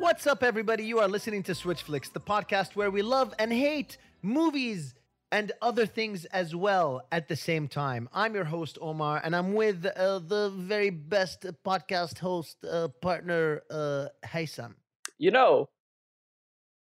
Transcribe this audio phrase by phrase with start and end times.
[0.00, 0.84] What's up, everybody?
[0.84, 4.94] You are listening to Switch Flicks, the podcast where we love and hate movies
[5.30, 8.08] and other things as well at the same time.
[8.14, 13.62] I'm your host, Omar, and I'm with uh, the very best podcast host uh, partner,
[13.70, 14.72] uh, Haysam.
[15.18, 15.68] You know,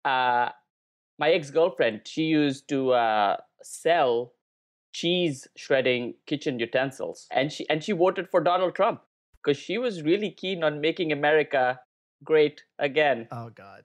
[0.06, 0.50] uh,
[1.20, 4.32] my ex girlfriend, she used to uh, sell
[4.94, 9.02] cheese shredding kitchen utensils, and she and she voted for Donald Trump
[9.44, 11.82] because she was really keen on making America
[12.24, 13.28] great again.
[13.32, 13.84] Oh God.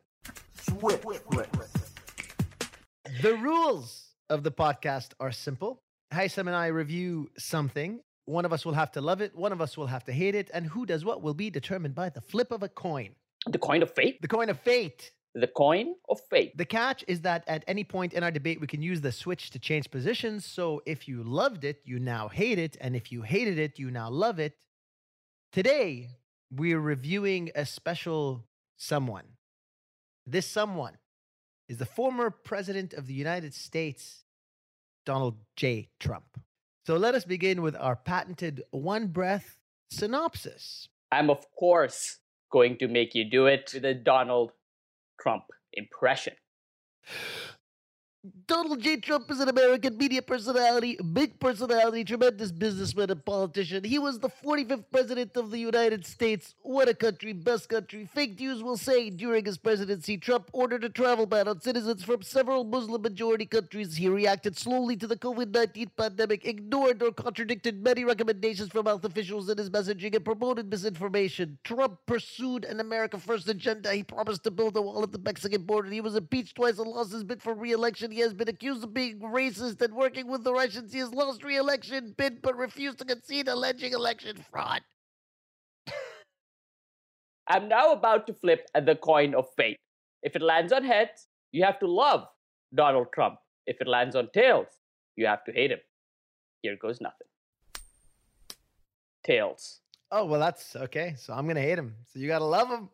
[3.22, 5.82] The rules of the podcast are simple.
[6.12, 8.00] Haysam and I review something.
[8.26, 10.34] One of us will have to love it, one of us will have to hate
[10.34, 13.10] it, and who does what will be determined by the flip of a coin.
[13.46, 14.22] The coin of fate.
[14.22, 15.12] The coin of fate.
[15.34, 16.56] The coin of fate.
[16.56, 19.50] The catch is that at any point in our debate, we can use the switch
[19.50, 20.46] to change positions.
[20.46, 22.76] So if you loved it, you now hate it.
[22.80, 24.54] And if you hated it, you now love it.
[25.52, 26.08] Today,
[26.50, 28.44] we're reviewing a special
[28.76, 29.24] someone.
[30.26, 30.98] This someone
[31.68, 34.24] is the former president of the United States,
[35.06, 35.88] Donald J.
[35.98, 36.40] Trump.
[36.86, 39.56] So let us begin with our patented one breath
[39.90, 40.88] synopsis.
[41.10, 42.18] I'm, of course,
[42.50, 44.52] going to make you do it with a Donald
[45.20, 46.34] Trump impression.
[48.46, 48.96] Donald J.
[48.96, 53.84] Trump is an American media personality, big personality, tremendous businessman and politician.
[53.84, 56.54] He was the 45th president of the United States.
[56.62, 58.08] What a country, best country.
[58.14, 62.22] Fake news will say during his presidency, Trump ordered a travel ban on citizens from
[62.22, 63.94] several Muslim majority countries.
[63.94, 69.04] He reacted slowly to the COVID 19 pandemic, ignored or contradicted many recommendations from health
[69.04, 71.58] officials in his messaging, and promoted misinformation.
[71.62, 73.92] Trump pursued an America First agenda.
[73.92, 75.90] He promised to build a wall at the Mexican border.
[75.90, 78.13] He was impeached twice and lost his bid for re election.
[78.14, 80.92] He has been accused of being racist and working with the Russians.
[80.92, 84.82] He has lost re-election bid but refused to concede, alleging election fraud.
[87.48, 89.78] I'm now about to flip the coin of fate.
[90.22, 92.28] If it lands on heads, you have to love
[92.72, 93.40] Donald Trump.
[93.66, 94.68] If it lands on tails,
[95.16, 95.80] you have to hate him.
[96.62, 97.26] Here goes nothing.
[99.24, 99.80] Tails.
[100.12, 101.16] Oh well, that's okay.
[101.18, 101.96] So I'm gonna hate him.
[102.12, 102.90] So you gotta love him.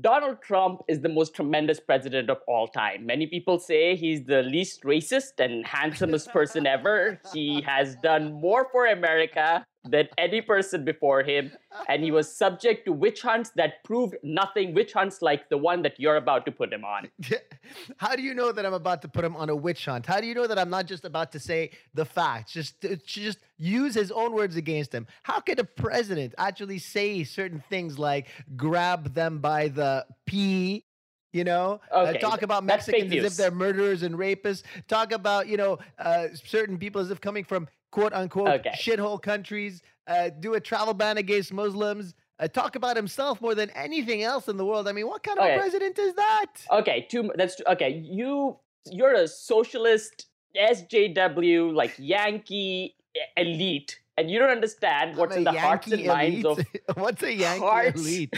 [0.00, 3.04] Donald Trump is the most tremendous president of all time.
[3.04, 7.20] Many people say he's the least racist and handsomest person ever.
[7.34, 11.52] He has done more for America than any person before him,
[11.88, 14.74] and he was subject to witch hunts that proved nothing.
[14.74, 17.08] Witch hunts like the one that you're about to put him on.
[17.96, 20.06] How do you know that I'm about to put him on a witch hunt?
[20.06, 22.52] How do you know that I'm not just about to say the facts?
[22.52, 25.06] Just to, just use his own words against him.
[25.22, 30.84] How could a president actually say certain things like grab them by the pee
[31.32, 35.46] you know okay, uh, talk about mexicans as if they're murderers and rapists talk about
[35.46, 38.70] you know uh, certain people as if coming from quote unquote okay.
[38.74, 43.70] shithole countries, uh, do a travel ban against Muslims, uh, talk about himself more than
[43.70, 44.88] anything else in the world.
[44.88, 45.58] I mean, what kind of okay.
[45.58, 46.46] president is that?
[46.70, 47.30] Okay, two.
[47.34, 48.02] That's okay.
[48.04, 48.58] You
[48.90, 50.26] you're a socialist
[50.56, 52.96] SJW like Yankee
[53.36, 54.00] elite.
[54.18, 56.08] And you don't understand what's in the Yankee hearts and elite?
[56.08, 56.58] minds of
[56.96, 58.00] what's a Yankee hearts.
[58.00, 58.34] elite?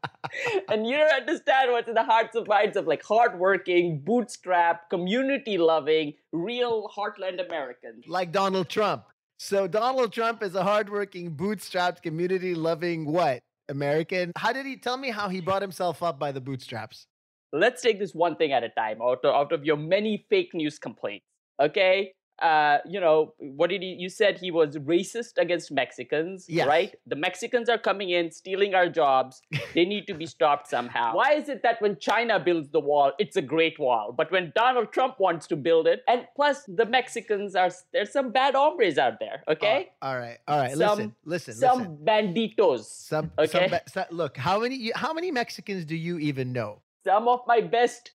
[0.68, 5.56] and you don't understand what's in the hearts and minds of like hardworking, bootstrap, community
[5.56, 8.04] loving, real heartland Americans.
[8.08, 9.04] Like Donald Trump.
[9.38, 13.40] So Donald Trump is a hardworking, bootstrapped, community loving what?
[13.68, 14.32] American?
[14.36, 17.06] How did he tell me how he brought himself up by the bootstraps?
[17.52, 20.50] Let's take this one thing at a time out of, out of your many fake
[20.54, 21.24] news complaints.
[21.62, 22.14] Okay?
[22.42, 23.96] Uh, you know, what did he?
[23.98, 26.66] You said he was racist against Mexicans, yes.
[26.66, 26.94] right?
[27.06, 29.40] The Mexicans are coming in, stealing our jobs.
[29.74, 31.14] they need to be stopped somehow.
[31.14, 34.52] Why is it that when China builds the wall, it's a great wall, but when
[34.56, 38.98] Donald Trump wants to build it, and plus the Mexicans are there's some bad hombres
[38.98, 39.42] out there.
[39.48, 39.90] Okay.
[40.02, 40.38] Uh, all right.
[40.48, 40.76] All right.
[40.76, 41.14] Some, listen.
[41.24, 41.54] Listen.
[41.54, 41.98] Some listen.
[42.04, 42.84] banditos.
[42.84, 43.30] Some.
[43.38, 43.80] Okay.
[43.86, 44.90] Some, look, how many?
[44.94, 46.80] How many Mexicans do you even know?
[47.04, 48.12] Some of my best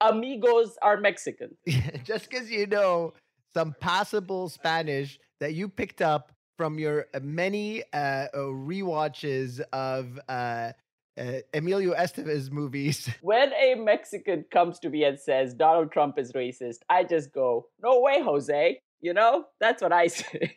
[0.00, 1.56] amigos are Mexican.
[2.04, 3.12] Just because you know
[3.54, 10.18] some passable Spanish that you picked up from your uh, many uh, uh rewatches of
[10.28, 10.72] uh,
[11.18, 13.08] uh, Emilio Estevez movies.
[13.22, 17.66] When a Mexican comes to me and says Donald Trump is racist, I just go,
[17.82, 20.56] "No way, Jose." You know, that's what I say.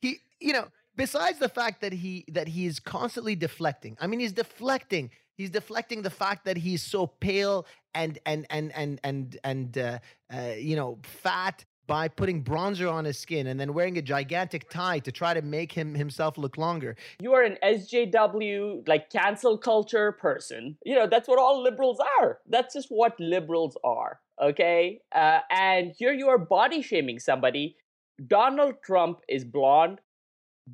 [0.00, 3.96] he, you know, besides the fact that he that he is constantly deflecting.
[4.00, 7.64] I mean, he's deflecting He's deflecting the fact that he's so pale
[7.94, 9.98] and and and and and and uh,
[10.34, 14.68] uh, you know fat by putting bronzer on his skin and then wearing a gigantic
[14.68, 16.96] tie to try to make him himself look longer.
[17.20, 20.76] You are an SJW like cancel culture person.
[20.84, 22.40] You know that's what all liberals are.
[22.48, 24.18] That's just what liberals are.
[24.42, 27.76] Okay, uh, and here you are body shaming somebody.
[28.26, 30.00] Donald Trump is blonde,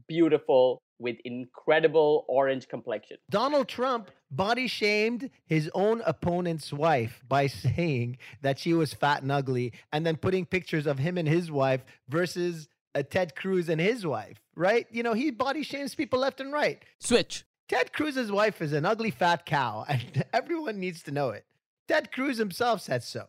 [0.09, 3.19] beautiful, with incredible orange complexion.
[3.31, 9.33] Donald Trump body shamed his own opponent's wife by saying that she was fat and
[9.33, 13.69] ugly and then putting pictures of him and his wife versus a uh, Ted Cruz
[13.69, 14.87] and his wife, right?
[14.91, 16.85] You know, he body shames people left and right.
[17.01, 17.45] Switch.
[17.69, 21.45] Ted Cruz's wife is an ugly fat cow, and everyone needs to know it.
[21.89, 23.27] Ted Cruz himself said so.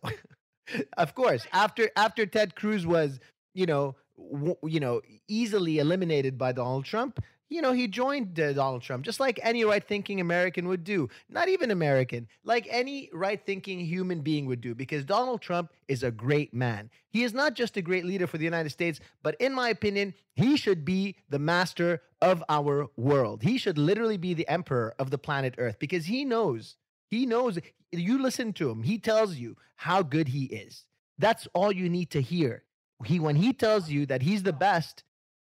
[0.97, 3.19] of course, after after Ted Cruz was,
[3.53, 8.53] you know, w- you know, easily eliminated by Donald Trump, you know, he joined uh,
[8.53, 11.09] Donald Trump just like any right thinking American would do.
[11.29, 16.03] Not even American, like any right thinking human being would do, because Donald Trump is
[16.03, 16.89] a great man.
[17.09, 20.13] He is not just a great leader for the United States, but in my opinion,
[20.33, 23.43] he should be the master of our world.
[23.43, 26.75] He should literally be the emperor of the planet Earth because he knows,
[27.09, 27.59] he knows,
[27.91, 30.85] you listen to him, he tells you how good he is.
[31.19, 32.63] That's all you need to hear.
[33.03, 35.03] He when he tells you that he's the best,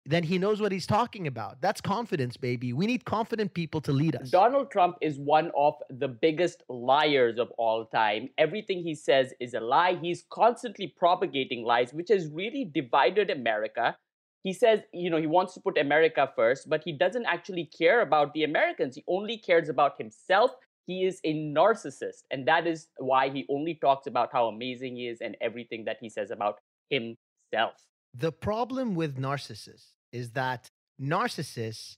[0.06, 1.60] then he knows what he's talking about.
[1.62, 2.74] That's confidence, baby.
[2.74, 4.30] We need confident people to lead us.
[4.30, 8.30] Donald Trump is one of the biggest liars of all time.
[8.38, 9.98] Everything he says is a lie.
[10.00, 13.98] He's constantly propagating lies, which has really divided America.
[14.44, 18.02] He says, you know, he wants to put America first, but he doesn't actually care
[18.02, 18.96] about the Americans.
[18.96, 20.52] He only cares about himself.
[20.86, 22.26] He is a narcissist.
[22.30, 25.98] And that is why he only talks about how amazing he is and everything that
[26.00, 26.60] he says about
[26.92, 27.74] himself.
[28.14, 31.98] The problem with narcissists is that narcissists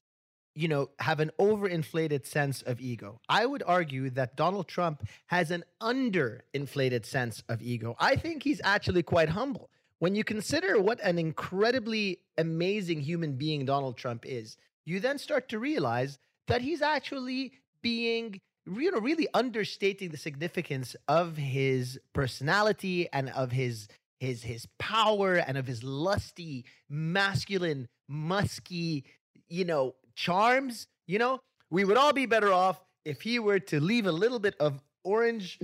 [0.58, 3.22] you know, have an overinflated sense of ego.
[3.30, 7.96] I would argue that Donald Trump has an underinflated sense of ego.
[8.00, 9.69] I think he's actually quite humble.
[10.00, 15.48] When you consider what an incredibly amazing human being Donald Trump is, you then start
[15.50, 16.18] to realize
[16.48, 17.52] that he's actually
[17.84, 23.88] being you know really understating the significance of his personality and of his
[24.19, 29.06] his his power and of his lusty masculine musky
[29.48, 31.40] you know charms you know?
[31.69, 34.81] We would all be better off if he were to leave a little bit of
[35.04, 35.60] orange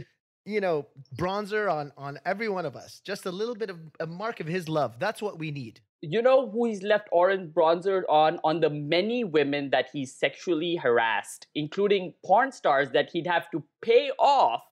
[0.45, 3.01] you know bronzer on on every one of us.
[3.05, 4.95] Just a little bit of a mark of his love.
[4.99, 5.81] That's what we need.
[6.01, 8.39] You know who he's left orange bronzer on?
[8.43, 13.63] On the many women that he's sexually harassed including porn stars that he'd have to
[13.81, 14.63] pay off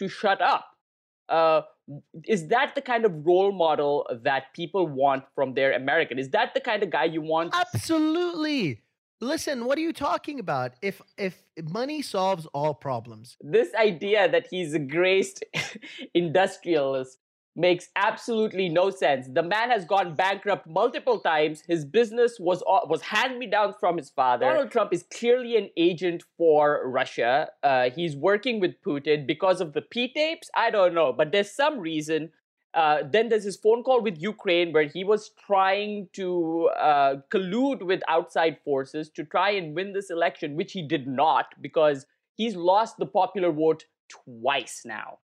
[0.00, 0.66] to shut up.
[1.28, 1.62] Uh,
[2.24, 6.18] is that the kind of role model that people want from their American?
[6.18, 7.54] Is that the kind of guy you want?
[7.74, 8.80] Absolutely.
[9.20, 10.74] Listen, what are you talking about?
[10.82, 13.36] If if money solves all problems.
[13.40, 15.44] This idea that he's a graced
[16.14, 17.18] industrialist
[17.56, 19.28] makes absolutely no sense.
[19.32, 21.62] The man has gone bankrupt multiple times.
[21.66, 24.46] His business was was hand me down from his father.
[24.46, 27.48] Donald Trump is clearly an agent for Russia.
[27.62, 30.50] Uh, he's working with Putin because of the P tapes.
[30.54, 32.30] I don't know, but there's some reason.
[32.74, 37.82] Uh, then there's his phone call with Ukraine where he was trying to uh, collude
[37.82, 42.04] with outside forces to try and win this election, which he did not because
[42.34, 45.18] he's lost the popular vote twice now.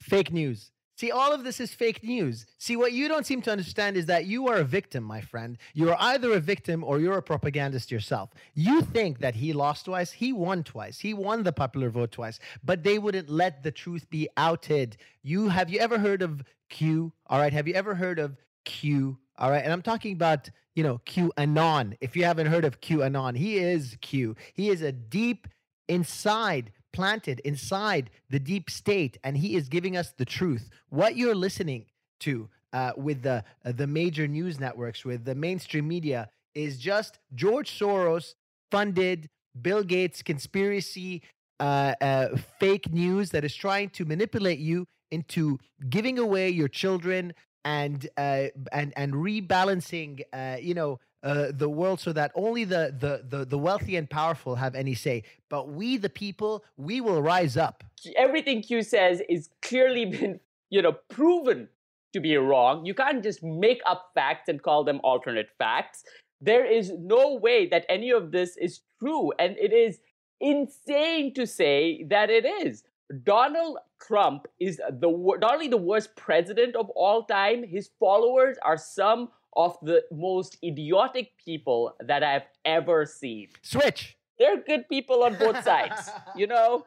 [0.00, 0.70] Fake news.
[0.96, 2.46] See, all of this is fake news.
[2.56, 5.58] See, what you don't seem to understand is that you are a victim, my friend.
[5.74, 8.30] You are either a victim or you're a propagandist yourself.
[8.54, 10.98] You think that he lost twice, he won twice.
[10.98, 14.96] He won the popular vote twice, but they wouldn't let the truth be outed.
[15.22, 17.12] You have you ever heard of Q?
[17.26, 19.18] All right, have you ever heard of Q?
[19.36, 21.98] All right, and I'm talking about, you know, Q Anon.
[22.00, 24.34] If you haven't heard of Q Anon, he is Q.
[24.54, 25.46] He is a deep
[25.88, 30.64] inside planted inside the deep state, and he is giving us the truth.
[30.88, 31.82] What you're listening
[32.20, 36.20] to uh, with the uh, the major news networks, with the mainstream media,
[36.54, 38.34] is just George Soros
[38.70, 39.28] funded
[39.60, 41.22] Bill Gates conspiracy
[41.60, 47.32] uh, uh, fake news that is trying to manipulate you into giving away your children
[47.64, 52.94] and uh, and and rebalancing, uh, you know, uh, the world so that only the,
[53.00, 55.24] the, the the wealthy and powerful have any say.
[55.48, 57.82] But we, the people, we will rise up.
[58.16, 60.38] Everything Q says is clearly been,
[60.70, 61.68] you know, proven
[62.12, 62.86] to be wrong.
[62.86, 66.04] You can't just make up facts and call them alternate facts.
[66.40, 69.98] There is no way that any of this is true, and it is
[70.40, 72.84] insane to say that it is.
[73.24, 78.76] Donald Trump is the not only the worst president of all time, his followers are
[78.76, 83.48] some of the most idiotic people that I've ever seen.
[83.62, 84.16] Switch.
[84.38, 86.84] They're good people on both sides, you know?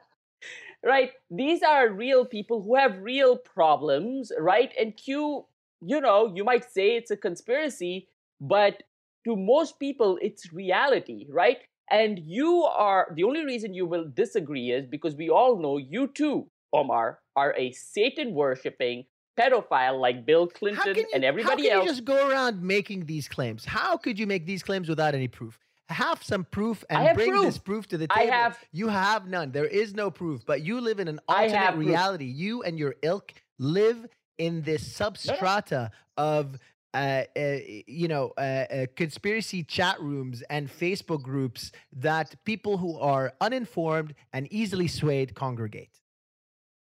[0.83, 1.11] Right?
[1.29, 4.71] These are real people who have real problems, right?
[4.79, 5.45] And Q,
[5.81, 8.07] you know, you might say it's a conspiracy,
[8.39, 8.83] but
[9.25, 11.57] to most people, it's reality, right?
[11.91, 16.07] And you are the only reason you will disagree is because we all know you
[16.07, 19.05] too, Omar, are a Satan worshipping,
[19.39, 21.85] pedophile like Bill Clinton you, and everybody how can else.
[21.85, 23.65] You just go around making these claims.
[23.65, 25.57] How could you make these claims without any proof?
[25.89, 27.45] have some proof and bring proof.
[27.45, 28.31] this proof to the table.
[28.31, 28.59] I have.
[28.71, 29.51] You have none.
[29.51, 32.25] There is no proof, but you live in an alternate reality.
[32.25, 34.05] You and your ilk live
[34.37, 36.59] in this substrata of
[36.93, 42.97] uh, uh, you know, uh, uh, conspiracy chat rooms and Facebook groups that people who
[42.97, 46.01] are uninformed and easily swayed congregate.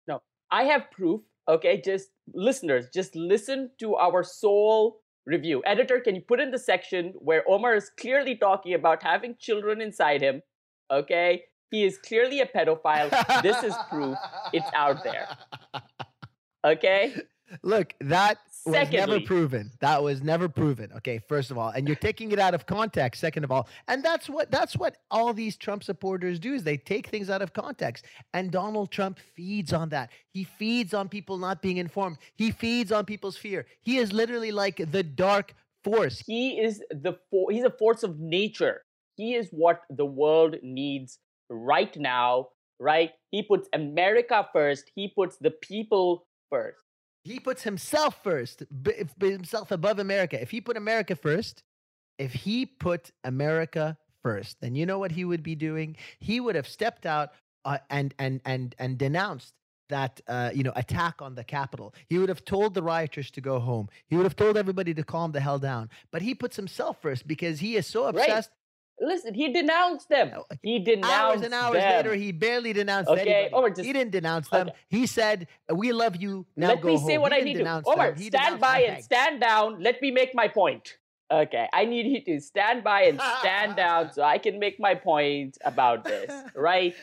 [0.08, 0.20] No,
[0.50, 1.20] I have proof.
[1.48, 5.62] Okay, just listeners, just listen to our Soul review.
[5.66, 9.80] Editor, can you put in the section where Omar is clearly talking about having children
[9.80, 10.42] inside him?
[10.90, 13.10] Okay, he is clearly a pedophile.
[13.42, 14.16] this is proof.
[14.52, 15.28] It's out there.
[16.64, 17.14] Okay.
[17.62, 19.70] Look, that Secondly, was never proven.
[19.80, 20.90] That was never proven.
[20.96, 23.20] Okay, first of all, and you're taking it out of context.
[23.20, 26.78] Second of all, and that's what that's what all these Trump supporters do is they
[26.78, 28.06] take things out of context.
[28.32, 30.10] And Donald Trump feeds on that.
[30.32, 32.18] He feeds on people not being informed.
[32.36, 33.66] He feeds on people's fear.
[33.82, 36.22] He is literally like the dark force.
[36.26, 38.82] He is the fo- he's a force of nature.
[39.16, 41.18] He is what the world needs
[41.50, 42.48] right now.
[42.80, 43.10] Right?
[43.30, 44.90] He puts America first.
[44.94, 46.83] He puts the people first.
[47.24, 48.62] He puts himself first,
[49.18, 50.40] himself above America.
[50.40, 51.62] If he put America first,
[52.18, 55.96] if he put America first, then you know what he would be doing?
[56.20, 57.30] He would have stepped out
[57.64, 59.54] uh, and and and and denounced
[59.88, 61.94] that uh, you know attack on the Capitol.
[62.08, 63.88] He would have told the rioters to go home.
[64.06, 65.88] He would have told everybody to calm the hell down.
[66.10, 68.50] But he puts himself first because he is so obsessed
[69.00, 70.30] Listen, he denounced them.
[70.36, 71.20] Oh, he denounced them.
[71.20, 71.96] hours and hours them.
[71.96, 72.14] later.
[72.14, 74.68] He barely denounced okay, Omar, just, he didn't denounce them.
[74.68, 74.76] Okay.
[74.88, 77.06] He said, "We love you." Now Let go me home.
[77.06, 77.82] say what he I need to.
[77.86, 79.82] Omar, stand by and stand down.
[79.82, 80.96] Let me make my point.
[81.30, 84.94] Okay, I need you to stand by and stand down so I can make my
[84.94, 86.30] point about this.
[86.54, 86.94] Right?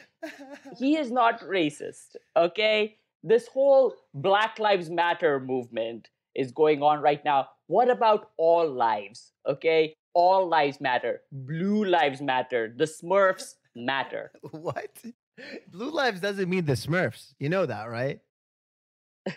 [0.77, 2.15] He is not racist.
[2.37, 7.49] Okay, this whole Black Lives Matter movement is going on right now.
[7.71, 9.31] What about all lives?
[9.47, 11.21] Okay, all lives matter.
[11.31, 12.73] Blue lives matter.
[12.75, 14.33] The Smurfs matter.
[14.51, 14.91] What?
[15.69, 17.33] Blue lives doesn't mean the Smurfs.
[17.39, 18.19] You know that, right?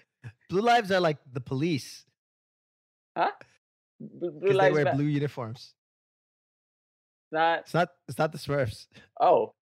[0.50, 2.04] blue lives are like the police.
[3.16, 3.30] Huh?
[4.00, 5.72] Blue they wear blue uniforms.
[7.30, 7.60] Not.
[7.60, 7.90] It's not.
[8.08, 8.86] It's not the Smurfs.
[9.20, 9.54] Oh.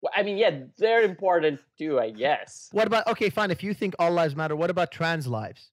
[0.00, 2.68] Well, I mean, yeah, they're important too, I guess.
[2.70, 3.08] What about?
[3.08, 3.50] Okay, fine.
[3.50, 5.72] If you think all lives matter, what about trans lives?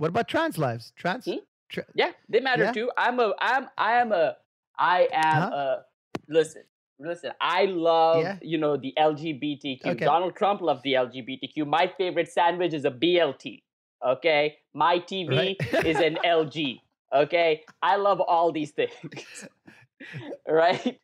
[0.00, 0.94] What about trans lives?
[0.96, 1.26] Trans.
[1.26, 1.82] Hmm?
[1.94, 2.72] yeah, they matter yeah.
[2.72, 2.90] too.
[2.96, 4.34] I'm a I'm I am a
[4.78, 5.50] I am huh?
[5.50, 5.78] a
[6.26, 6.62] listen.
[6.98, 8.38] Listen, I love yeah.
[8.40, 9.84] you know the LGBTQ.
[9.84, 10.04] Okay.
[10.06, 11.66] Donald Trump loved the LGBTQ.
[11.66, 13.62] My favorite sandwich is a BLT.
[14.06, 15.84] Okay, my TV right.
[15.84, 16.80] is an LG.
[17.14, 19.46] Okay, I love all these things.
[20.48, 20.98] right?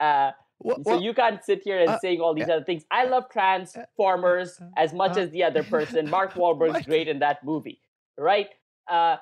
[0.00, 0.86] Uh, what, what?
[0.86, 2.84] So you can't sit here and uh, saying all these uh, other things.
[2.90, 6.08] I love Transformers uh, as much uh, as the other person.
[6.08, 7.80] Mark Wahlberg's great in that movie,
[8.18, 8.48] right?
[8.90, 9.16] Uh,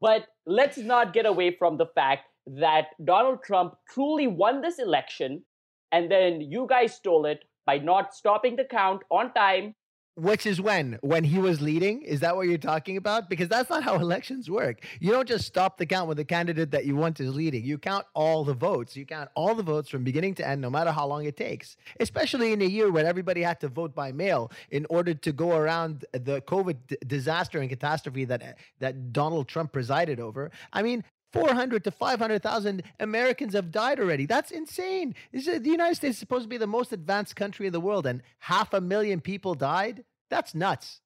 [0.00, 5.44] but let's not get away from the fact that Donald Trump truly won this election,
[5.92, 9.74] and then you guys stole it by not stopping the count on time
[10.16, 10.98] which is when?
[11.02, 12.02] When he was leading?
[12.02, 13.30] Is that what you're talking about?
[13.30, 14.84] Because that's not how elections work.
[15.00, 17.64] You don't just stop the count when the candidate that you want is leading.
[17.64, 18.96] You count all the votes.
[18.96, 21.76] You count all the votes from beginning to end, no matter how long it takes.
[21.98, 25.56] Especially in a year when everybody had to vote by mail in order to go
[25.56, 30.50] around the COVID d- disaster and catastrophe that that Donald Trump presided over.
[30.72, 34.26] I mean, 400 to 500,000 Americans have died already.
[34.26, 35.14] That's insane.
[35.32, 38.06] Is, the United States is supposed to be the most advanced country in the world,
[38.06, 40.04] and half a million people died?
[40.28, 41.00] That's nuts.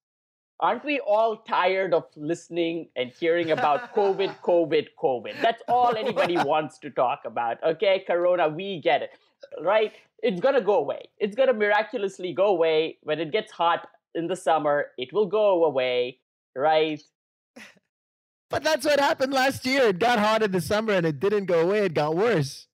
[0.61, 5.41] Aren't we all tired of listening and hearing about COVID, COVID, COVID?
[5.43, 7.63] That's all anybody wants to talk about.
[7.63, 9.11] Okay, Corona, we get it,
[9.61, 9.93] right?
[10.23, 11.03] It's gonna go away.
[11.19, 14.87] It's gonna miraculously go away when it gets hot in the summer.
[14.97, 16.21] It will go away,
[16.57, 17.03] right?
[18.55, 19.89] But that's what happened last year.
[19.89, 21.87] It got hot in the summer and it didn't go away.
[21.87, 22.69] It got worse.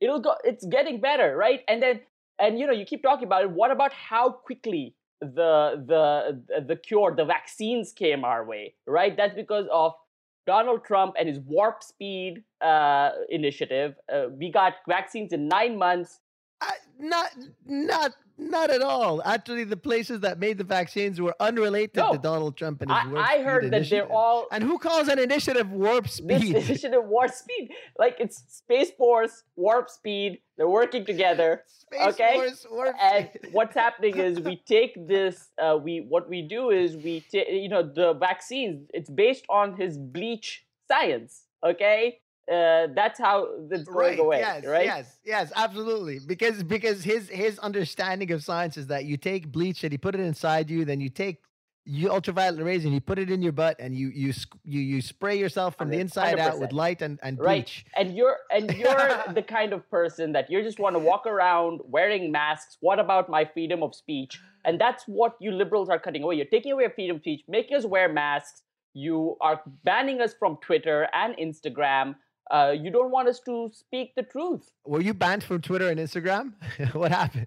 [0.00, 0.34] It'll go.
[0.42, 1.60] It's getting better, right?
[1.68, 2.00] And then,
[2.40, 3.50] and you know, you keep talking about it.
[3.52, 9.16] What about how quickly the the the cure, the vaccines came our way, right?
[9.16, 9.92] That's because of
[10.48, 13.94] Donald Trump and his warp speed uh, initiative.
[14.12, 16.18] Uh, we got vaccines in nine months.
[16.60, 17.30] I, not
[17.66, 19.22] not not at all.
[19.22, 23.00] Actually, the places that made the vaccines were unrelated no, to Donald Trump and his
[23.00, 24.08] I, warp I heard that initiative.
[24.08, 24.46] they're all.
[24.50, 26.54] And who calls an initiative warp speed?
[26.54, 30.40] This initiative warp speed, like it's Space Force warp speed.
[30.56, 31.62] They're working together.
[31.66, 32.34] Space okay?
[32.34, 35.48] Force warp and what's happening is we take this.
[35.60, 38.88] Uh, we what we do is we take you know the vaccines.
[38.94, 41.44] It's based on his bleach science.
[41.64, 44.84] Okay, uh, that's how it's going right, away, yes, right?
[44.84, 46.18] Yes, yes, absolutely.
[46.26, 50.14] Because because his his understanding of science is that you take bleach and you put
[50.14, 51.38] it inside you, then you take
[51.86, 54.32] you ultraviolet rays and you put it in your butt and you you
[54.64, 57.66] you you spray yourself from the inside out with light and and right.
[57.66, 57.84] bleach.
[57.96, 61.80] And you're and you're the kind of person that you just want to walk around
[61.84, 62.78] wearing masks.
[62.80, 64.40] What about my freedom of speech?
[64.64, 66.34] And that's what you liberals are cutting away.
[66.34, 68.62] You're taking away our freedom of speech, making us wear masks.
[68.92, 72.16] You are banning us from Twitter and Instagram.
[72.50, 74.70] Uh, you don't want us to speak the truth.
[74.84, 76.54] Were you banned from Twitter and Instagram?
[76.92, 77.46] what happened?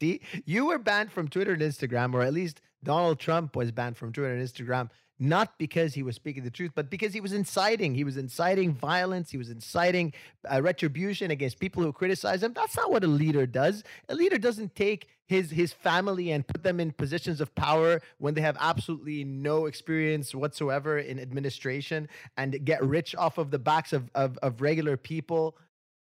[0.00, 3.96] See, you were banned from Twitter and Instagram, or at least Donald Trump was banned
[3.96, 4.88] from Twitter and Instagram,
[5.20, 7.94] not because he was speaking the truth, but because he was inciting.
[7.94, 9.30] He was inciting violence.
[9.30, 10.14] He was inciting
[10.50, 12.54] uh, retribution against people who criticize him.
[12.54, 13.84] That's not what a leader does.
[14.08, 18.34] A leader doesn't take his his family and put them in positions of power when
[18.34, 22.08] they have absolutely no experience whatsoever in administration
[22.38, 25.56] and get rich off of the backs of of, of regular people.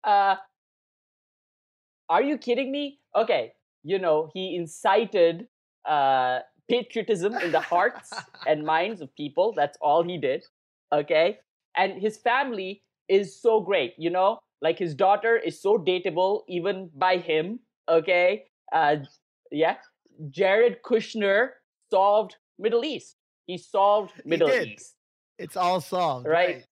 [0.03, 0.35] Uh,
[2.09, 2.99] are you kidding me?
[3.15, 5.47] Okay, you know he incited
[5.85, 8.11] uh, patriotism in the hearts
[8.47, 9.53] and minds of people.
[9.55, 10.43] That's all he did.
[10.93, 11.39] Okay.
[11.77, 16.89] And his family is so great, you know, like his daughter is so dateable even
[16.95, 17.59] by him.
[17.89, 18.45] Okay.
[18.73, 18.97] Uh,
[19.51, 19.75] yeah.
[20.29, 21.49] Jared Kushner
[21.91, 23.17] solved Middle East.
[23.45, 24.95] He solved Middle he East.
[25.37, 26.25] It's all solved.
[26.25, 26.55] Right.
[26.55, 26.65] right.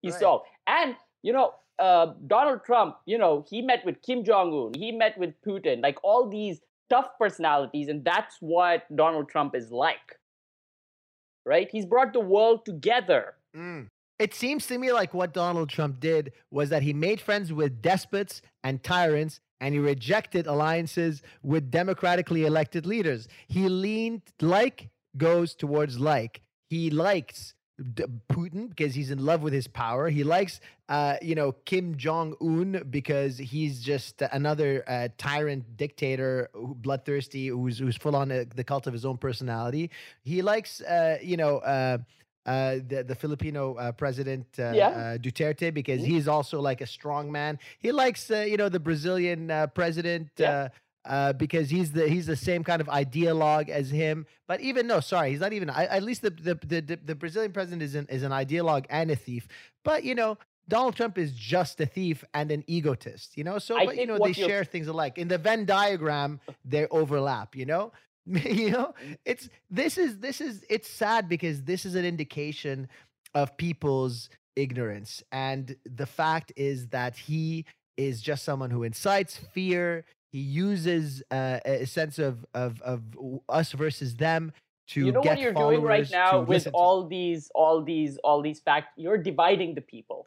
[0.00, 0.20] He right.
[0.20, 0.46] solved.
[0.66, 4.92] And, you know, uh, Donald Trump, you know, he met with Kim Jong Un, he
[4.92, 6.60] met with Putin, like all these
[6.94, 10.18] tough personalities, and that's what Donald Trump is like.
[11.44, 11.68] Right?
[11.70, 13.34] He's brought the world together.
[13.56, 13.88] Mm.
[14.18, 17.82] It seems to me like what Donald Trump did was that he made friends with
[17.82, 23.28] despots and tyrants and he rejected alliances with democratically elected leaders.
[23.48, 26.42] He leaned like goes towards like.
[26.70, 30.08] He likes Putin because he's in love with his power.
[30.08, 36.50] He likes, uh, you know, Kim Jong Un because he's just another uh, tyrant dictator,
[36.54, 39.90] bloodthirsty, who's who's full on the, the cult of his own personality.
[40.22, 41.58] He likes, uh, you know.
[41.58, 41.98] Uh,
[42.46, 44.88] uh, the the Filipino uh, president uh, yeah.
[44.88, 46.10] Uh, Duterte because mm-hmm.
[46.10, 47.58] he's also like a strong man.
[47.78, 50.68] He likes uh, you know the Brazilian uh, president yeah
[51.04, 54.26] uh, because he's the he's the same kind of ideologue as him.
[54.46, 55.70] But even no, sorry, he's not even.
[55.70, 59.10] I, at least the, the the the Brazilian president is an is an ideologue and
[59.10, 59.46] a thief.
[59.84, 60.38] But you know,
[60.68, 63.36] Donald Trump is just a thief and an egotist.
[63.36, 65.18] You know, so I but you know they share things alike.
[65.18, 67.54] In the Venn diagram, they overlap.
[67.54, 67.92] You know.
[68.26, 68.94] you know
[69.26, 72.88] it's this is this is it's sad because this is an indication
[73.34, 77.66] of people's ignorance and the fact is that he
[77.98, 83.02] is just someone who incites fear he uses uh, a sense of, of of
[83.48, 84.52] us versus them
[84.88, 88.58] to you know what you're doing right now with all these all these all these
[88.58, 90.26] facts you're dividing the people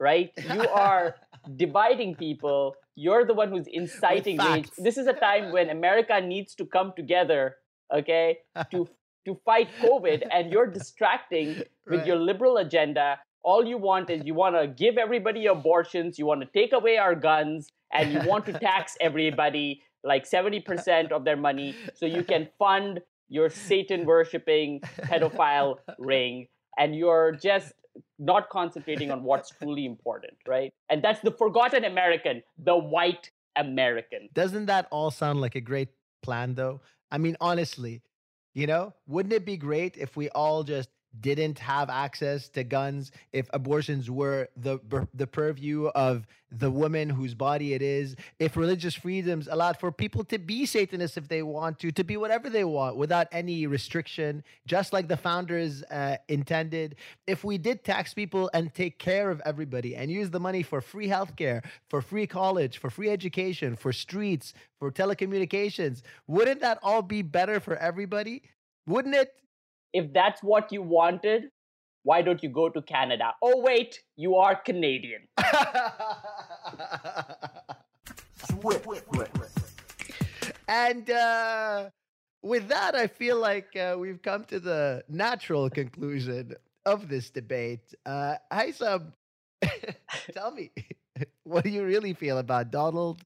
[0.00, 0.30] right?
[0.54, 1.16] You are
[1.56, 2.76] dividing people.
[2.94, 6.92] You're the one who's inciting rage this is a time when america needs to come
[6.96, 7.54] together
[7.94, 8.38] okay
[8.72, 8.88] to
[9.24, 12.06] to fight covid and you're distracting with right.
[12.08, 16.40] your liberal agenda all you want is you want to give everybody abortions you want
[16.40, 21.36] to take away our guns and you want to tax everybody like 70% of their
[21.36, 26.46] money so you can fund your Satan worshiping pedophile ring
[26.78, 27.72] and you're just
[28.18, 30.72] not concentrating on what's truly important, right?
[30.88, 34.28] And that's the forgotten American, the white American.
[34.34, 35.88] Doesn't that all sound like a great
[36.22, 36.80] plan though?
[37.10, 38.02] I mean, honestly,
[38.54, 43.10] you know, wouldn't it be great if we all just didn't have access to guns,
[43.32, 44.78] if abortions were the
[45.14, 50.24] the purview of the woman whose body it is, if religious freedoms allowed for people
[50.24, 54.42] to be Satanists if they want to, to be whatever they want without any restriction,
[54.66, 59.42] just like the founders uh, intended, if we did tax people and take care of
[59.44, 63.92] everybody and use the money for free healthcare, for free college, for free education, for
[63.92, 68.42] streets, for telecommunications, wouldn't that all be better for everybody?
[68.86, 69.34] Wouldn't it?
[69.92, 71.50] If that's what you wanted,
[72.02, 73.34] why don't you go to Canada?
[73.42, 75.28] Oh, wait, you are Canadian.
[80.68, 81.90] and uh,
[82.42, 86.54] with that, I feel like uh, we've come to the natural conclusion
[86.86, 87.94] of this debate.
[88.06, 89.12] Uh, Haitham,
[90.32, 90.70] tell me,
[91.44, 93.22] what do you really feel about Donald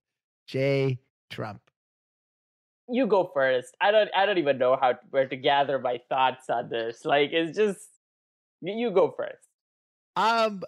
[0.46, 0.98] J.
[1.30, 1.60] Trump?
[2.92, 3.74] You go first.
[3.80, 7.04] I don't I don't even know how where to gather my thoughts on this.
[7.04, 7.88] Like it's just
[8.60, 9.46] you go first.
[10.16, 10.62] Um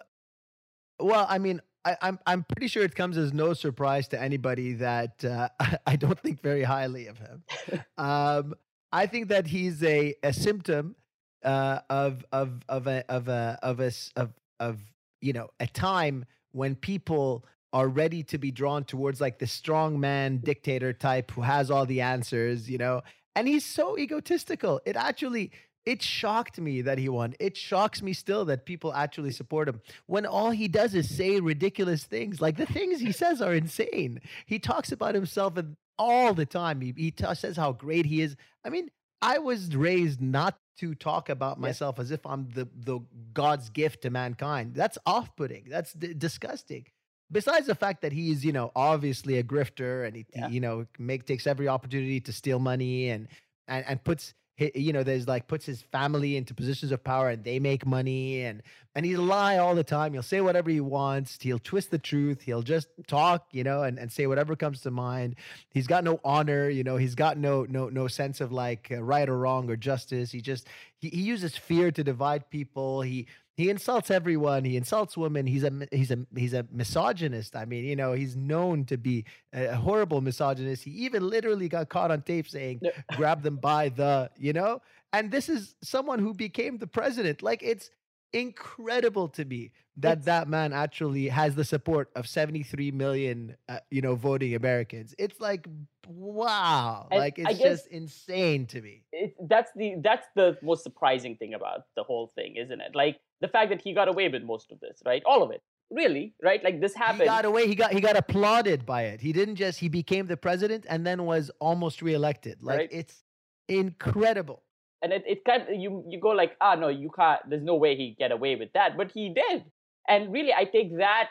[0.99, 4.73] well, I mean, I, I'm, I'm pretty sure it comes as no surprise to anybody
[4.73, 5.49] that uh,
[5.85, 7.43] I don't think very highly of him.
[7.97, 8.55] um,
[8.91, 10.95] I think that he's a, a symptom
[11.43, 14.79] uh, of of of a of a of a of of
[15.21, 19.99] you know a time when people are ready to be drawn towards like the strong
[19.99, 23.01] man dictator type who has all the answers, you know,
[23.35, 24.79] And he's so egotistical.
[24.85, 25.51] It actually
[25.85, 27.35] it shocked me that he won.
[27.37, 31.41] It shocks me still that people actually support him when all he does is say
[31.41, 32.41] ridiculous things.
[32.41, 34.21] Like the things he says are insane.
[34.45, 35.53] He talks about himself
[35.99, 36.79] all the time.
[36.79, 38.37] He, he t- says how great he is.
[38.63, 38.89] I mean,
[39.21, 42.99] I was raised not to talk about myself as if I'm the, the
[43.33, 44.75] God's gift to mankind.
[44.75, 45.65] That's off putting.
[45.69, 46.85] That's d- disgusting.
[47.31, 50.47] Besides the fact that he's, you know, obviously a grifter and he, yeah.
[50.47, 53.27] he, you know, make takes every opportunity to steal money and
[53.67, 57.43] and and puts you know there's like puts his family into positions of power and
[57.43, 60.13] they make money and and he'll lie all the time.
[60.13, 61.37] He'll say whatever he wants.
[61.41, 62.41] He'll twist the truth.
[62.41, 65.35] He'll just talk you know and, and say whatever comes to mind.
[65.69, 69.03] He's got no honor you know he's got no no no sense of like uh,
[69.03, 70.31] right or wrong or justice.
[70.31, 70.67] He just
[70.99, 73.01] he, he uses fear to divide people.
[73.01, 74.65] He he insults everyone.
[74.65, 75.47] He insults women.
[75.47, 77.55] He's a he's a he's a misogynist.
[77.55, 80.83] I mean, you know, he's known to be a horrible misogynist.
[80.83, 82.81] He even literally got caught on tape saying,
[83.15, 84.81] "Grab them by the," you know.
[85.13, 87.41] And this is someone who became the president.
[87.41, 87.89] Like it's
[88.33, 93.79] incredible to me that it's, that man actually has the support of 73 million uh,
[93.89, 95.65] you know voting americans it's like
[96.07, 101.53] wow like it's just insane to me it, that's the that's the most surprising thing
[101.53, 104.71] about the whole thing isn't it like the fact that he got away with most
[104.71, 105.21] of this right?
[105.25, 105.61] All of it.
[105.91, 106.63] Really right?
[106.63, 109.21] Like this happened he got away he got he got applauded by it.
[109.21, 112.57] He didn't just he became the president and then was almost reelected.
[112.61, 112.89] Like right?
[112.91, 113.23] it's
[113.67, 114.63] incredible.
[115.01, 117.75] And it, it kind of, you you go like ah no you can't there's no
[117.75, 118.97] way he get away with that.
[118.97, 119.65] But he did.
[120.07, 121.29] And really i take that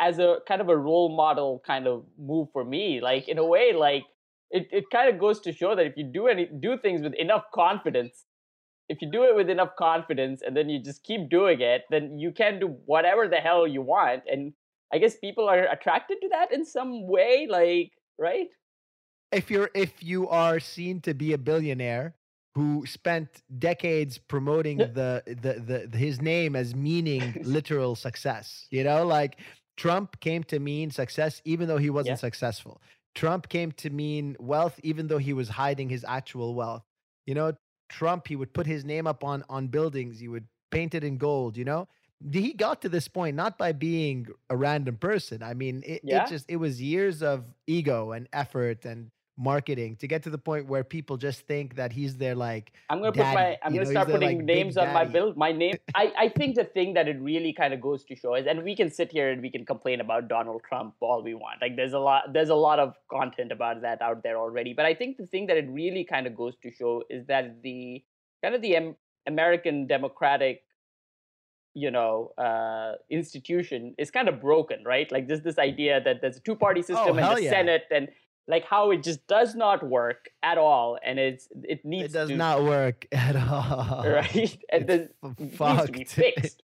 [0.00, 3.00] as a kind of a role model kind of move for me.
[3.00, 4.04] Like in a way like
[4.50, 7.14] it, it kind of goes to show that if you do any do things with
[7.14, 8.24] enough confidence
[8.88, 12.18] if you do it with enough confidence and then you just keep doing it then
[12.18, 14.52] you can do whatever the hell you want and
[14.92, 18.48] i guess people are attracted to that in some way like right
[19.32, 22.14] if you're if you are seen to be a billionaire
[22.58, 28.66] who spent decades promoting the, the, the his name as meaning literal success.
[28.70, 29.38] You know, like
[29.76, 32.26] Trump came to mean success even though he wasn't yeah.
[32.28, 32.82] successful.
[33.14, 36.84] Trump came to mean wealth even though he was hiding his actual wealth.
[37.26, 37.52] You know,
[37.88, 41.16] Trump he would put his name up on on buildings, he would paint it in
[41.18, 41.88] gold, you know?
[42.32, 45.42] He got to this point not by being a random person.
[45.42, 46.24] I mean, it, yeah.
[46.24, 50.38] it just it was years of ego and effort and marketing to get to the
[50.38, 53.72] point where people just think that he's their like i'm gonna daddy, put my i'm
[53.72, 55.74] gonna know, start putting like names on my bill my name.
[55.94, 58.64] I i think the thing that it really kind of goes to show is and
[58.64, 61.62] we can sit here and we can complain about donald trump all we want.
[61.62, 64.84] Like there's a lot there's a lot of content about that out there already but
[64.84, 68.02] i think the thing that it really kind of goes to show is that the
[68.42, 68.96] kind of the um,
[69.26, 70.62] american democratic
[71.74, 75.10] you know uh, institution is kind of broken right?
[75.12, 77.50] Like there's this idea that there's a two party oh, system oh, and the yeah.
[77.50, 78.08] senate and
[78.48, 82.20] like how it just does not work at all and it's it needs to it
[82.20, 84.04] does to, not work at all.
[84.04, 84.58] Right?
[84.72, 86.62] And it needs to be fixed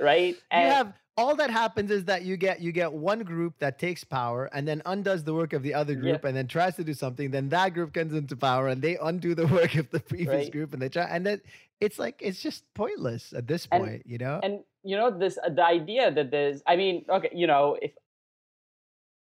[0.00, 0.36] right?
[0.50, 3.78] And you have all that happens is that you get you get one group that
[3.78, 6.28] takes power and then undoes the work of the other group yeah.
[6.28, 9.34] and then tries to do something then that group comes into power and they undo
[9.34, 10.52] the work of the previous right.
[10.52, 11.40] group and they try and then
[11.80, 14.40] it's like it's just pointless at this point and, you know?
[14.42, 17.92] and you know this uh, the idea that there's i mean okay you know if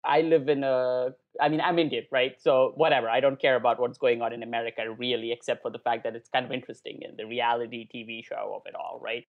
[0.04, 2.40] I live in a I mean, I'm Indian, right?
[2.40, 3.08] So whatever.
[3.08, 6.14] I don't care about what's going on in America really, except for the fact that
[6.14, 9.26] it's kind of interesting in the reality TV show of it all, right?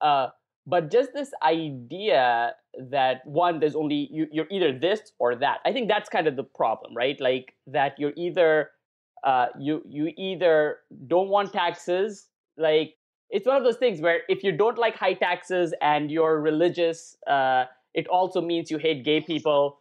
[0.00, 0.28] Uh,
[0.66, 2.54] but just this idea
[2.90, 5.58] that one, there's only you, you're either this or that.
[5.64, 7.20] I think that's kind of the problem, right?
[7.20, 8.70] Like that you're either
[9.24, 12.94] uh, you you either don't want taxes, like
[13.30, 17.16] it's one of those things where if you don't like high taxes and you're religious,
[17.26, 19.78] uh, it also means you hate gay people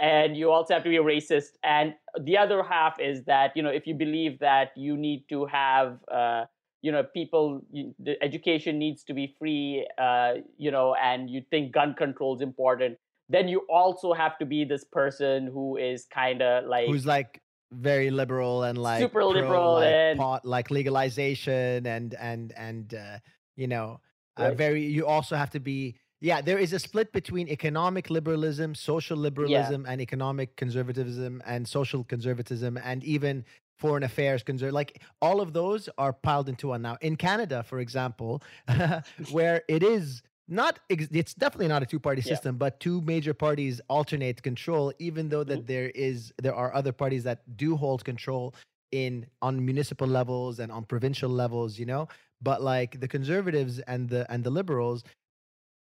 [0.00, 3.62] and you also have to be a racist and the other half is that you
[3.62, 6.44] know if you believe that you need to have uh,
[6.82, 11.42] you know people you, the education needs to be free uh, you know and you
[11.50, 12.96] think gun control is important
[13.28, 17.40] then you also have to be this person who is kind of like who's like
[17.72, 23.18] very liberal and like super liberal like, and pot, like legalization and and and uh,
[23.54, 24.00] you know
[24.38, 24.56] uh, right.
[24.56, 29.16] very you also have to be yeah, there is a split between economic liberalism, social
[29.16, 29.92] liberalism, yeah.
[29.92, 33.44] and economic conservatism and social conservatism, and even
[33.78, 34.72] foreign affairs conserv.
[34.72, 36.98] Like all of those are piled into one now.
[37.00, 38.42] In Canada, for example,
[39.30, 42.58] where it is not, it's definitely not a two-party system, yeah.
[42.58, 44.92] but two major parties alternate control.
[44.98, 45.66] Even though that mm-hmm.
[45.66, 48.54] there is, there are other parties that do hold control
[48.92, 51.78] in on municipal levels and on provincial levels.
[51.78, 52.08] You know,
[52.42, 55.04] but like the conservatives and the and the liberals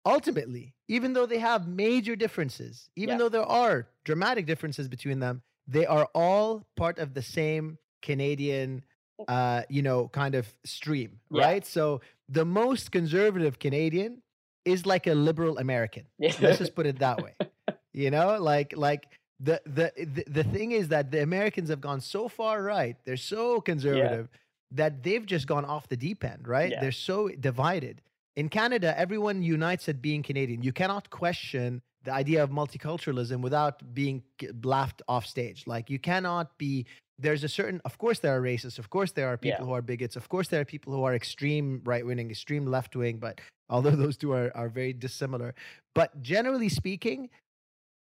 [0.06, 3.18] ultimately, even though they have major differences, even yeah.
[3.18, 8.84] though there are dramatic differences between them, they are all part of the same Canadian
[9.28, 11.44] uh, you know, kind of stream, yeah.
[11.44, 11.66] right?
[11.66, 14.22] So the most conservative Canadian
[14.66, 16.06] is like a liberal American.
[16.20, 17.36] Let's just put it that way.
[17.94, 19.08] You know, like like
[19.40, 22.98] the, the the the thing is that the Americans have gone so far right.
[23.06, 24.40] They're so conservative yeah.
[24.72, 26.72] that they've just gone off the deep end, right?
[26.72, 26.82] Yeah.
[26.82, 28.02] They're so divided.
[28.36, 30.62] In Canada, everyone unites at being Canadian.
[30.62, 34.24] You cannot question the idea of multiculturalism without being
[34.64, 35.64] laughed off stage.
[35.66, 36.86] Like you cannot be
[37.18, 39.66] there's a certain of course there are racists of course there are people yeah.
[39.66, 42.96] who are bigots of course there are people who are extreme right wing extreme left
[42.96, 45.56] wing but although those two are, are very dissimilar
[45.94, 47.30] but generally speaking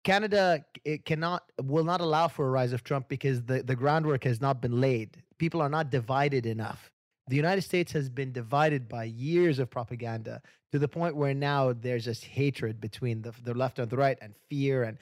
[0.03, 4.23] canada it cannot will not allow for a rise of trump because the, the groundwork
[4.25, 6.91] has not been laid people are not divided enough
[7.27, 11.73] the united states has been divided by years of propaganda to the point where now
[11.73, 14.97] there's this hatred between the, the left and the right and fear and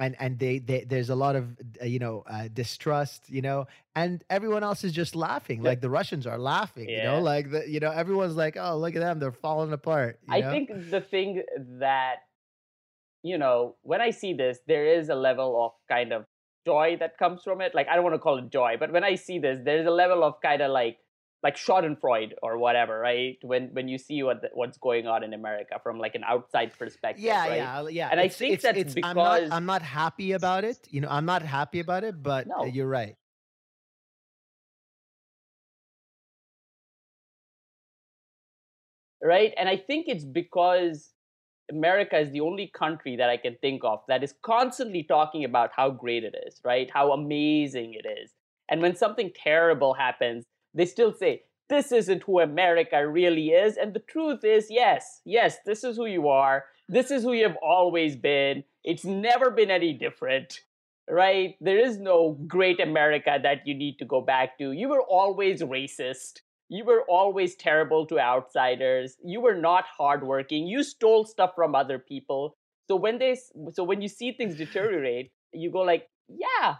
[0.00, 3.66] and and they, they there's a lot of uh, you know uh, distrust you know
[3.94, 6.96] and everyone else is just laughing like the russians are laughing yeah.
[6.96, 10.18] you know like the you know everyone's like oh look at them they're falling apart
[10.28, 10.50] i know?
[10.50, 11.42] think the thing
[11.78, 12.16] that
[13.22, 16.24] you know when i see this there is a level of kind of
[16.66, 19.04] joy that comes from it like i don't want to call it joy but when
[19.04, 20.98] i see this there's a level of kind of like
[21.42, 23.38] like Schadenfreude or whatever, right?
[23.42, 26.76] When when you see what the, what's going on in America from like an outside
[26.78, 27.56] perspective, yeah, right?
[27.56, 28.08] yeah, yeah.
[28.10, 30.86] And it's, I think it's, that's it's, because I'm not, I'm not happy about it.
[30.90, 32.64] You know, I'm not happy about it, but uh, no.
[32.64, 33.16] you're right.
[39.22, 41.10] Right, and I think it's because
[41.70, 45.70] America is the only country that I can think of that is constantly talking about
[45.76, 46.90] how great it is, right?
[46.90, 48.32] How amazing it is.
[48.70, 53.76] And when something terrible happens, they still say, this isn't who America really is.
[53.76, 56.64] And the truth is, yes, yes, this is who you are.
[56.88, 58.64] This is who you have always been.
[58.82, 60.60] It's never been any different,
[61.08, 61.54] right?
[61.60, 64.72] There is no great America that you need to go back to.
[64.72, 66.40] You were always racist.
[66.68, 69.16] You were always terrible to outsiders.
[69.24, 70.66] You were not hardworking.
[70.66, 72.56] You stole stuff from other people.
[72.88, 73.38] So when they,
[73.72, 76.76] so when you see things deteriorate, you go like, yeah,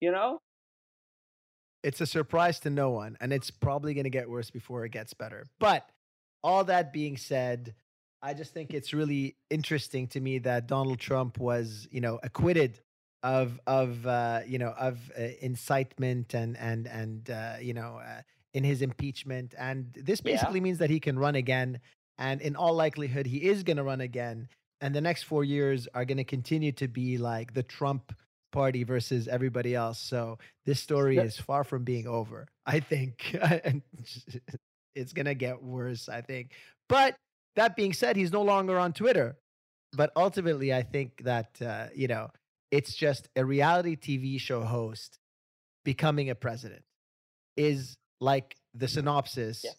[0.00, 0.40] you know,
[1.86, 4.90] it's a surprise to no one, and it's probably going to get worse before it
[4.90, 5.46] gets better.
[5.60, 5.88] But
[6.42, 7.74] all that being said,
[8.20, 12.80] I just think it's really interesting to me that Donald Trump was, you know, acquitted
[13.22, 18.22] of of uh, you know of uh, incitement and and and uh, you know uh,
[18.52, 20.64] in his impeachment, and this basically yeah.
[20.64, 21.80] means that he can run again.
[22.18, 24.48] And in all likelihood, he is going to run again.
[24.80, 28.12] And the next four years are going to continue to be like the Trump
[28.56, 29.98] party versus everybody else.
[29.98, 32.46] So this story is far from being over.
[32.64, 33.36] I think
[34.94, 36.52] it's going to get worse, I think.
[36.88, 37.16] But
[37.56, 39.36] that being said, he's no longer on Twitter.
[39.92, 42.30] But ultimately, I think that, uh, you know,
[42.70, 45.18] it's just a reality TV show host
[45.84, 46.82] becoming a president
[47.58, 49.64] is like the synopsis.
[49.64, 49.72] Yeah.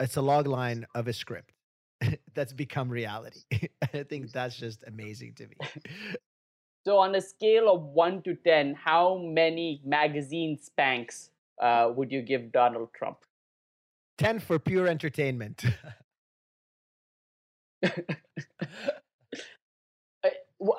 [0.00, 1.52] It's a log line of a script
[2.34, 3.42] that's become reality.
[3.94, 5.56] I think that's just amazing to me.
[6.86, 12.22] So, on a scale of one to 10, how many magazine spanks uh, would you
[12.22, 13.16] give Donald Trump?
[14.18, 15.64] 10 for pure entertainment.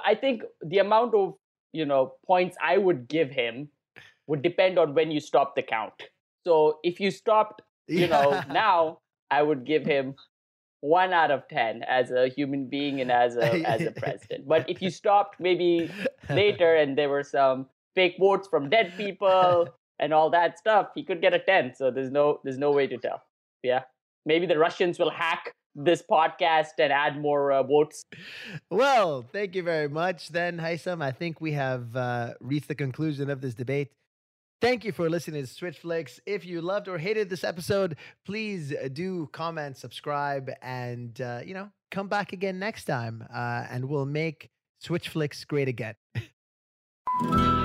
[0.06, 1.34] I think the amount of
[1.74, 3.68] you know points I would give him
[4.28, 5.94] would depend on when you stop the count.
[6.46, 8.08] So if you stopped, you yeah.
[8.08, 10.16] know, now I would give him
[10.82, 14.48] one out of 10 as a human being and as a as a president.
[14.48, 15.92] But if you stopped maybe
[16.30, 21.04] later and there were some fake votes from dead people and all that stuff he
[21.04, 23.22] could get a 10 so there's no there's no way to tell.
[23.64, 23.84] Yeah.
[24.26, 28.04] Maybe the russians will hack this podcast and add more uh, votes.
[28.70, 31.02] Well thank you very much then Haitham.
[31.02, 33.90] i think we have uh, reached the conclusion of this debate
[34.60, 36.20] Thank you for listening to Switchflix.
[36.26, 41.54] If you loved or hated this episode, please uh, do comment, subscribe, and uh, you
[41.54, 44.50] know, come back again next time, uh, and we'll make
[44.84, 45.96] Switchflix great again.